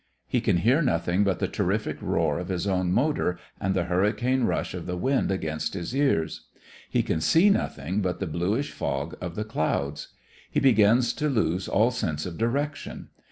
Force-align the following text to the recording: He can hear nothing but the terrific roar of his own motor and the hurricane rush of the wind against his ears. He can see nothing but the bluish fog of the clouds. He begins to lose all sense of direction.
He 0.25 0.41
can 0.41 0.57
hear 0.57 0.81
nothing 0.81 1.23
but 1.23 1.37
the 1.37 1.47
terrific 1.47 2.01
roar 2.01 2.39
of 2.39 2.47
his 2.47 2.65
own 2.65 2.91
motor 2.91 3.37
and 3.59 3.75
the 3.75 3.83
hurricane 3.83 4.45
rush 4.45 4.73
of 4.73 4.87
the 4.87 4.97
wind 4.97 5.29
against 5.29 5.75
his 5.75 5.95
ears. 5.95 6.47
He 6.89 7.03
can 7.03 7.21
see 7.21 7.51
nothing 7.51 8.01
but 8.01 8.19
the 8.19 8.25
bluish 8.25 8.71
fog 8.71 9.15
of 9.21 9.35
the 9.35 9.45
clouds. 9.45 10.07
He 10.49 10.59
begins 10.59 11.13
to 11.13 11.29
lose 11.29 11.67
all 11.67 11.91
sense 11.91 12.25
of 12.25 12.39
direction. 12.39 13.09